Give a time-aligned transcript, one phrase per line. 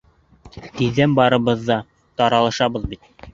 [0.79, 1.77] Тиҙҙән барыбыҙ ҙа
[2.23, 3.07] таралышабыҙ бит.